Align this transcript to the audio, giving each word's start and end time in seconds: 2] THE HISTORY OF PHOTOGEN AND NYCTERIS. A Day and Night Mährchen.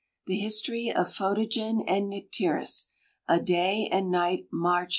2] 0.25 0.33
THE 0.33 0.37
HISTORY 0.39 0.89
OF 0.95 1.13
PHOTOGEN 1.13 1.83
AND 1.87 2.09
NYCTERIS. 2.09 2.87
A 3.27 3.39
Day 3.39 3.87
and 3.91 4.09
Night 4.09 4.47
Mährchen. 4.51 4.89